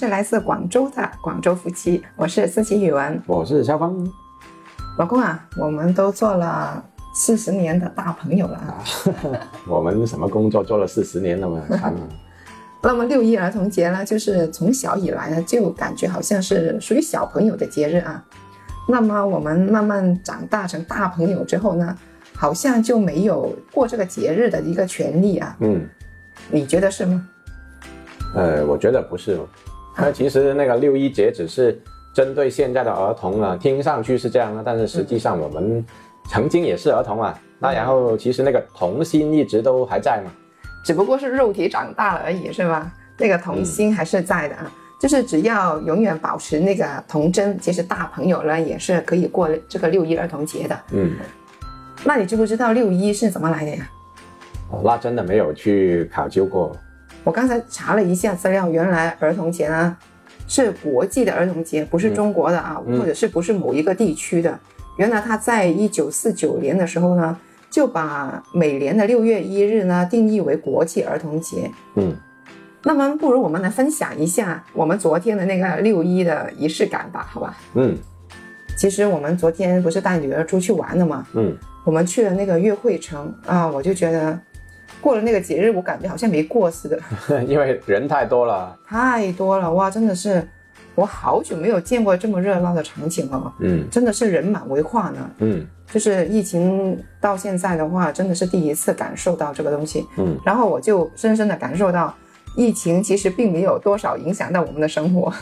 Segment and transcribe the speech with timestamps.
[0.00, 3.94] 是来自广州的广州夫妻，我是思琪语文，我是肖芳。
[4.96, 6.82] 老公啊，我们都做了
[7.12, 8.82] 四十年的大朋友了啊。
[9.68, 11.62] 我们什么工作做了四十年了嘛？
[12.82, 18.24] 那么六一儿童节呢，就是从小以来呢，就感觉好像是属于小朋友的节日啊。
[18.88, 21.94] 那么我们慢慢长大成大朋友之后呢，
[22.34, 25.54] 好像就没有过这个节日的一个权利啊。
[25.60, 25.86] 嗯，
[26.50, 27.28] 你觉得是吗？
[28.34, 29.38] 呃，我觉得不是。
[29.96, 31.80] 那其实那个六一节只是
[32.14, 35.84] 针对现在的儿童啊，听上去是这样的，但是实际上我们
[36.28, 37.38] 曾经也是儿童啊。
[37.58, 40.30] 那然后其实那个童心一直都还在嘛。
[40.84, 42.90] 只不过是肉体长大了而已，是吧？
[43.18, 44.72] 那个童心还是在的啊。
[44.98, 50.78] 就是只要永远保持那个童真，其实大朋友呢也是可以过这个六一儿童节的。
[50.92, 51.12] 嗯，
[52.04, 53.90] 那你知不知道六一是怎么来的呀？
[54.70, 56.76] 哦那真的没有去考究过。
[57.24, 59.96] 我刚才查了一下资料，原来儿童节呢
[60.48, 64.58] 是国际的儿童节，不是中国的啊，嗯或者是不是某一个地区的。
[64.96, 67.36] 原来他在一九四九年的时候呢，
[67.70, 71.70] 就把每年的六月一日呢定义为国际儿童节。
[71.94, 72.14] 嗯，
[72.82, 77.56] 那么不如我们来分享一下我们昨天的那个六一的仪式感吧，好吧？
[77.74, 77.96] 嗯
[78.76, 81.26] 其实我们昨天不是带女儿出去玩了吗？
[81.34, 84.40] 嗯，我们去了那个月汇城啊，我就觉得
[85.00, 86.98] 过了那个节日，我感觉好像没过似的。
[87.46, 88.76] 因为人太多了。
[88.86, 89.90] 太多了哇！
[89.90, 90.46] 真的是，
[90.94, 95.30] 我好久没有见过这么热闹的场景了，嗯真的是人满为患呢。
[95.38, 100.06] 嗯就是疫情到现在的话，真的是第一次感受到这个东西。
[100.18, 102.14] 嗯，然后我就深深的感受到，
[102.56, 105.32] 疫情其实并没有多少影响到我们的生活。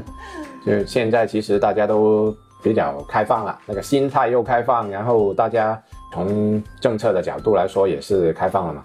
[0.64, 5.78] 就现在其实大家都比较开放了，那个心态又开放，然后大家
[6.14, 8.82] 从政策的角度来说也是开放了嘛。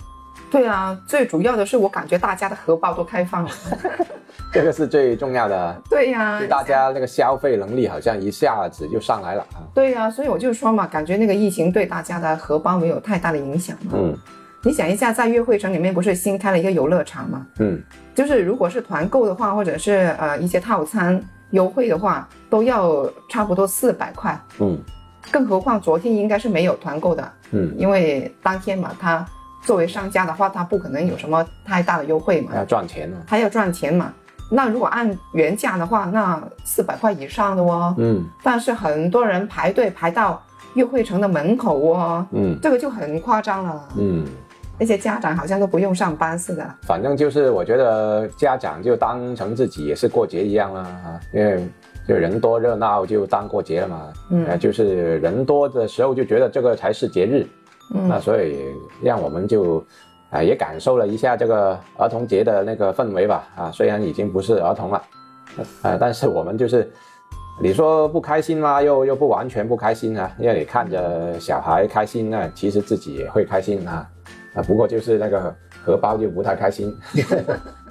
[0.50, 3.50] 对啊，最主要的是我感觉大家的荷包都开放了。
[4.52, 9.62] 这个是最重要的，对呀、就大家那个消费能力好像一下子就上来了啊。
[9.76, 13.92] 对呀、所以我就说嘛，感觉那个疫情对大家的荷包没有太大的影响嘛。
[13.94, 14.18] 嗯
[14.62, 17.46] 你想一下，在约会城里面不是新开了一个游乐场吗？
[17.60, 17.82] 嗯
[18.16, 24.38] 就是如果是团购的话，或者是呃一些套餐优惠的话，都要差不多四百块。
[24.60, 24.78] 嗯
[25.32, 29.26] 更何况昨天应该是没有团购的，嗯，因为当天嘛，他
[29.64, 33.18] 作为商家的话，他不可能有什么太大的优惠嘛，要赚钱呢。
[33.28, 34.14] 他要赚钱嘛。
[34.52, 37.94] 那如果按原价的话，那四百块以上的哦。
[37.98, 40.42] 嗯但是很多人排队排到
[40.74, 43.88] 约会城的门口哦，嗯这个就很夸张了。
[43.98, 44.26] 嗯，
[44.80, 46.68] 那些家长好像都不用上班似的。
[46.82, 51.68] 反正就是我觉得家长就当成自己也是过节一样啦啊，因为
[52.10, 54.14] 就人多热闹就当过节了嘛。
[54.32, 54.46] 嗯。
[54.48, 57.46] 呃，就是人多的时候就觉得这个才是节日，
[57.94, 58.08] 嗯。
[58.08, 58.66] 那嗯，所以
[59.04, 59.84] 让我们就
[60.32, 63.48] 啊、也感受了一下这个儿童节的那个氛围吧。
[63.56, 65.04] 啊，虽然已经不是儿童了，
[65.82, 66.92] 呃，但是我们就是
[67.62, 68.80] 你说不开心吗？
[68.82, 74.08] 又又不完全不开心啊，因为你看着小孩开心那其实自己也会开心啊。
[74.54, 76.96] 啊，不过就是那个荷包就不太开心。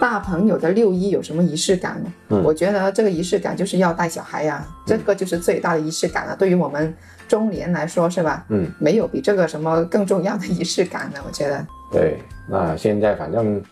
[0.00, 2.12] 大朋友的六一有什么仪式感呢？
[2.30, 6.34] 嗯我觉得这个仪式感就是要带小孩呀、这个就是最大的仪式感了。
[6.34, 6.92] 对于我们
[7.28, 8.44] 中年来说，是吧？
[8.48, 11.20] 嗯，没有比这个什么更重要的仪式感了。
[11.26, 12.18] 我觉得，对，
[12.48, 13.62] 那现在反正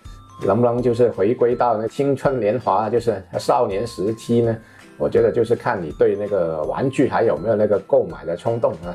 [0.44, 4.54] 能不能就是回归到那青春年华，就是少年时期呢？
[4.98, 8.94] 我觉得就是看你对那个玩具还有没有那个购买的冲动啊。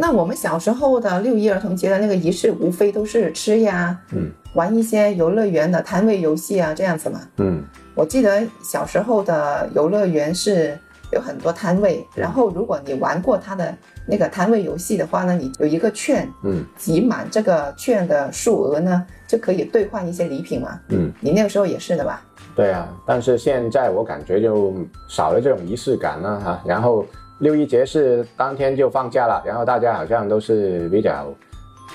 [0.00, 7.20] 那我们小时候的六一儿童节的那个仪式，无非都是吃呀，嗯玩一些游乐园的摊位游戏啊，这样子嘛。
[7.38, 7.62] 嗯
[7.96, 10.78] 我记得小时候的游乐园是
[11.10, 20.78] 有很多摊位，然后如果你玩过它的那个摊位游戏的话呢，你有一个券，嗯集满这个券的数额呢，就可以兑换一些礼品嘛。
[20.90, 22.22] 嗯，你那个时候也是的吧？
[22.54, 22.88] 对啊。
[23.04, 24.72] 但是现在我感觉就
[25.08, 27.04] 少了这种仪式感了哈、然后
[27.38, 31.32] 六一节是当天就放假了，然后大家好像都是比较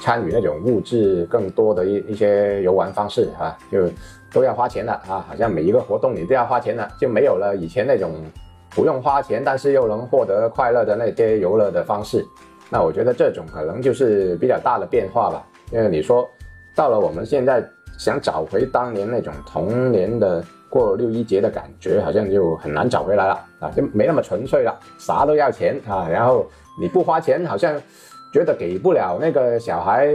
[0.01, 3.89] 参与那种物质更多的一一些游玩方式啊，就
[4.31, 8.13] 都要花钱了啊，好像每一个活动你都要花钱了，就没有了以前那种
[8.69, 12.25] 不用花钱但是又能获得快乐的那些游乐的方式。
[12.69, 15.45] 那我觉得这种可能就是比较大的变化吧。
[15.71, 16.27] 因为你说
[16.73, 17.61] 到了我们现在
[17.99, 20.43] 想找回当年那种童年的
[20.73, 26.47] 过六一节的感觉，好像就很难找回来了啊，就没那么纯粹了，啥都要钱啊，然后
[26.81, 27.79] 你不花钱，好像
[28.33, 30.07] 觉得给不了那个小孩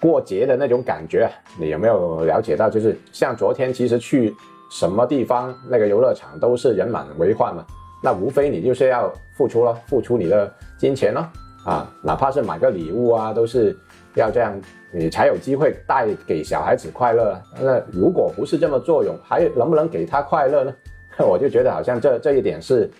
[0.00, 1.28] 过节的那种感觉。
[1.58, 2.70] 你有没有了解到？
[2.70, 4.32] 就是像昨天，其实去
[4.70, 7.64] 什么地方那个游乐场都是人满为患嘛，
[8.00, 10.48] 那无非你就是要付出了，付出你的
[10.78, 11.26] 金钱咯。
[11.64, 13.76] 啊，哪怕是买个礼物啊，都是
[14.16, 14.60] 要这样，
[14.90, 17.40] 你才有机会带给小孩子快乐。
[17.60, 20.74] 那如果不是这么作用，还能不能给他快乐呢？
[21.20, 22.90] 我就觉得好像这这一点是，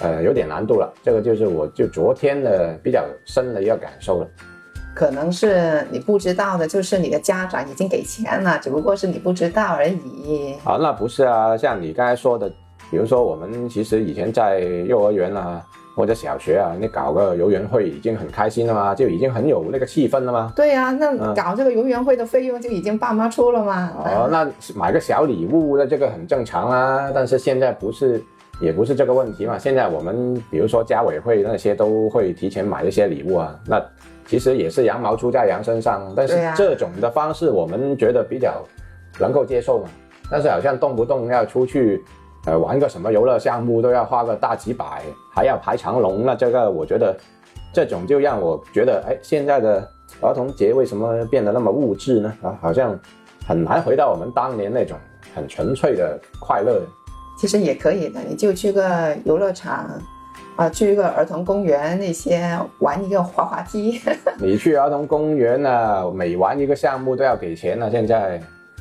[0.00, 0.92] 呃，有点难度了。
[1.02, 4.28] 这个就是我就昨天的比较深的一个感受了。
[4.94, 10.54] 可能是你不知道的，就是你的家长已经给钱了，只不过是你不知道而已。
[10.64, 12.48] 啊，那不是啊，像你刚才说的，
[12.90, 15.64] 比如说我们其实以前在幼儿园啊。
[15.94, 20.52] 或者小学啊，你搞个游园会已经很开心了嘛，就已经很有那个气氛了嘛？
[20.56, 23.92] 对呀，那搞这个游园会的费用就已经爸妈出了嘛。
[24.04, 27.10] 哦，那买个小礼物那这个很正常啊。
[27.14, 28.20] 但是现在不是，
[28.60, 29.56] 也不是这个问题嘛。
[29.56, 33.80] 现在我们比如说家委会那些都会提前买一些礼物啊，那
[34.26, 36.12] 其实也是羊毛出在羊身上。
[36.16, 38.62] 但是这种的方式我们觉得比较
[39.20, 39.88] 能够接受嘛。
[40.28, 42.02] 但是好像动不动要出去。
[42.46, 45.02] 呃，玩个什么游乐项目都要花个大几百，
[45.32, 47.16] 还要排长龙，那这个我觉得，
[47.72, 49.88] 这种就让我觉得，哎，现在的
[50.20, 52.34] 儿童节为什么变得那么物质呢？
[52.42, 52.98] 啊，好像
[53.46, 54.98] 很难回到我们当年那种
[55.34, 56.82] 很纯粹的快乐。
[57.38, 59.90] 其实也可以的，你就去个游乐场，
[60.56, 64.00] 啊，去一个儿童公园那些玩一个滑滑梯。
[64.38, 68.38] 你去儿童公园呢，每玩一个项目都要给钱呢，现在。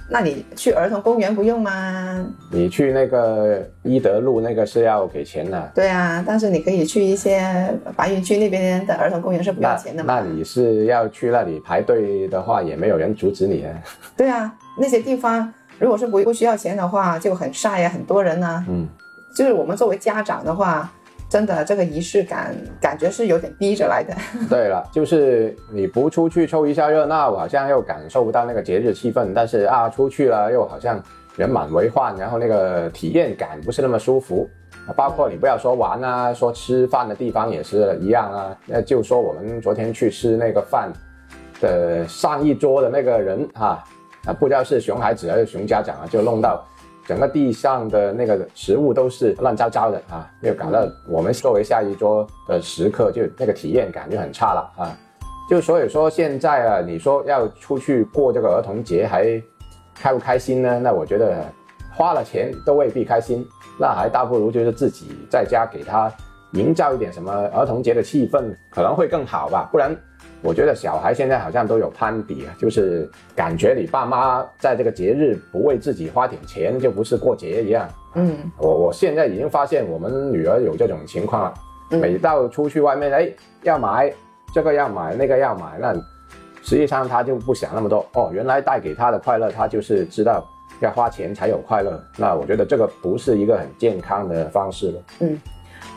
[0.10, 2.26] 那你去儿童公园不用吗？
[2.52, 5.72] 你去那个伊德路那个是要给钱的。
[5.74, 10.20] 对啊，但是你可以去一些白云区那边的儿童公园是不要钱的嘛。
[10.20, 13.72] 那你是要去那里排队的话，也没有人阻止你啊。
[14.16, 18.66] 对啊，那些地方如果是不不需要钱的话，就很晒呀，很多人呢。
[18.68, 18.88] 嗯，
[19.36, 20.92] 就是我们作为家长的话。
[21.34, 24.14] 真的，这个仪式感感觉是有点逼着来的。
[24.48, 31.02] 对了，就是你不出去凑一下热闹，好像又感受不到那个节日气氛；但是啊，出去了又好像
[31.36, 34.48] 人满为患，然后那个体验感不是那么舒服。
[34.96, 38.56] 包括你不要说玩啊，说吃饭的地方也是一样啊。
[38.68, 40.94] 那就说我们昨天去吃那个饭
[41.60, 43.84] 的上一桌的那个人哈，
[44.26, 46.64] 啊，不知道是熊孩子还是熊家长啊，就弄到。
[47.06, 54.98] 整个地上的那个食物都是乱糟糟的啊，又搞到我们作为下一桌的食客，就那个体验感就很差了啊。
[55.50, 59.42] 就所以说现在啊，你说要出去过这个儿童节还
[59.94, 60.80] 开不开心呢？
[60.80, 61.44] 那我觉得
[61.92, 63.46] 花了钱都未必开心，
[63.78, 66.12] 那还倒不如就是自己在家给他
[66.54, 69.70] 营造一点什么儿童节的气氛，可能会更好吧。
[69.72, 69.96] 不然。
[70.42, 77.88] 我觉得小孩现在好像都有攀比啊，就是感觉你爸妈在这个节日不为自己花点钱，就不是过节一样。
[78.16, 81.54] 嗯，我我现在已经发现我们女儿有这种情况了，
[81.92, 84.14] 每到出去外面，哎，要买
[84.54, 85.94] 这个要买那个要买，那
[86.62, 88.30] 实际上她就不想那么多哦。
[88.34, 90.46] 原来带给她的快乐，她就是知道
[90.82, 91.98] 要花钱才有快乐。
[92.18, 95.02] 那我觉得这个不是一个很健康的方式了。
[95.22, 95.40] 嗯，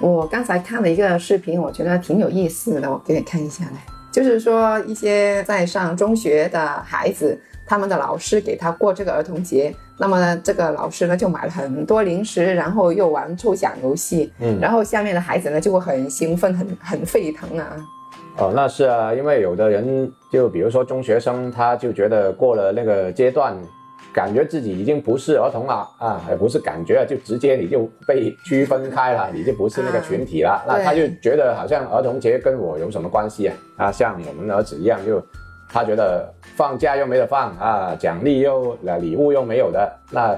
[0.01, 3.81] 我刚才看了一个视频，我觉得挺有意思的，我给你看一下来。
[4.13, 17.77] 就是说，一些在上中学的孩子，他们的老师给他过这个儿童节，那么呢这个老师呢就买了很多零食，然后又玩抽奖游戏，嗯，然后下面的孩子呢就会很兴奋，很很沸腾啊。
[18.39, 23.57] 哦，那是啊，因为有的人就比如说中学生，他就觉得过了那个阶段。
[24.17, 30.65] 感觉自己已经不是儿童了啊，也不是感觉了，就直接你就被区分开了，你就不是那个群体了。
[30.67, 33.55] 那他就觉得好像儿童节跟我有什么关系啊？
[33.77, 35.23] 啊，像我们儿子一样，就
[35.69, 40.35] 他觉得放假又没得放啊，奖励又礼物又没有的，那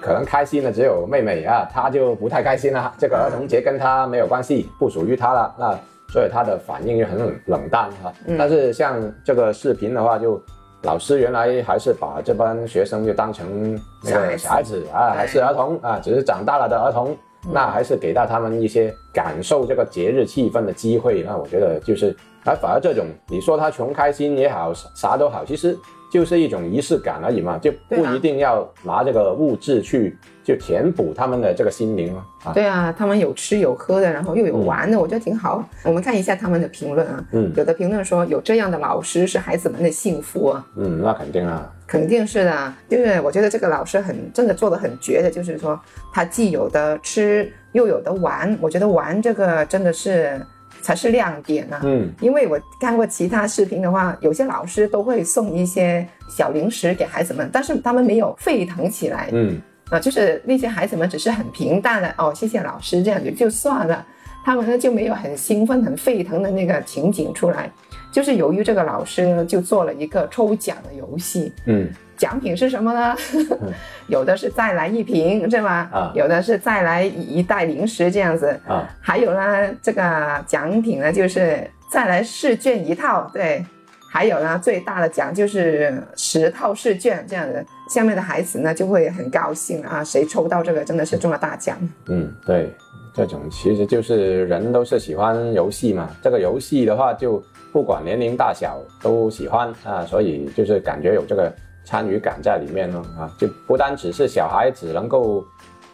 [0.00, 2.90] 可能开心的只有妹妹啊，他就不太开心了。
[2.96, 5.78] 这个儿童节跟他没有关系，不属于他了，那
[6.10, 8.10] 所以他的反应就很冷淡哈。
[8.38, 10.42] 但是像这个视频的话就。
[10.82, 17.16] 老师原来还是把这帮学生就当成那个小孩子啊，还是儿童啊，只是长大了的儿童，
[17.52, 21.22] 那还是给到他们一些感受这个节日气氛的机会。
[21.22, 25.78] 那我觉得就是，而反而这种你说他穷开心也好，啥都好，其实。
[26.12, 30.18] 就是一种仪式感而已嘛，就不一定要拿这个物质去
[30.50, 32.52] 就填补他们的这个心灵了啊。
[32.52, 35.64] 对啊，他们有吃有喝的，然后又有玩的，我觉得挺好。
[35.84, 40.66] 我们看一下他们的评论啊，嗯，有的评论说有这样的老师是孩子们的幸福啊。
[40.76, 45.78] 嗯，那肯定啊，肯定是的，就是我觉得这个老师很真的做的很绝的，就是说
[46.12, 50.40] 他既有的吃又有的玩，我觉得玩这个真的是。
[50.82, 51.78] 才是亮点啊。
[51.84, 59.60] 嗯因为我看过其他视频的话，有些老师都会送一些小零食给孩子们，但是他们没有沸腾起来，嗯
[59.90, 64.06] 啊，就是那些孩子们只是很平淡的哦，谢谢老师这样子就算了，
[64.44, 67.70] 他们呢就没有很兴奋、很沸腾的那个情景出来。
[68.12, 73.16] 就是由于这个老师呢，就做了一个抽奖的游戏，嗯奖品是什么呢？
[74.08, 75.88] 有的是再来一瓶，是吧？
[75.92, 83.64] 啊有的是再来一袋零食这样子，啊还有呢，这个奖品呢就是再来试卷一套，对。
[84.12, 91.78] 还有呢，最大的奖就是十套试卷这样子，下面的孩子呢就会很高兴啊，谁抽到这个真的是中了大奖。
[92.08, 92.74] 嗯，对，
[93.14, 96.10] 这种其实就是人都是喜欢游戏嘛。
[96.20, 97.40] 这个游戏的话，就
[97.72, 101.52] 不管年龄大小都喜欢啊，所以就是感觉有这个
[101.84, 105.44] 参与感在里面咯啊，就不单只是小孩子能够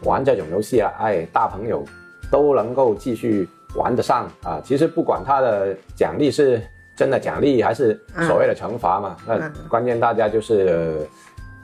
[0.01, 1.85] 玩这种游戏啊，哎，大朋友
[2.31, 4.59] 都能够继续玩得上啊。
[4.63, 6.59] 其实不管他的奖励是
[6.97, 11.07] 真的奖励还是所谓的惩罚嘛，那嗯关键大家就是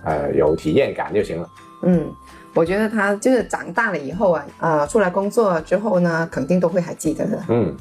[0.06, 1.50] 呃有体验感就行了。
[1.82, 2.10] 嗯，
[2.54, 7.40] 我觉得他就是长大了以后啊，呃，出来工作之后呢，肯定都会还记得的。
[7.50, 7.76] 嗯，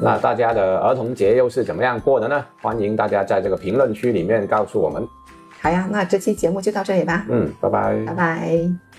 [0.00, 2.44] 那大家的儿童节又是怎么样过的呢？
[2.60, 5.08] 欢迎大家在这个评论区里面告诉我们。
[5.62, 8.89] 好呀，那这期节目就到这里吧，嗯，拜拜拜拜。